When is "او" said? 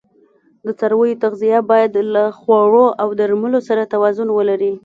3.01-3.07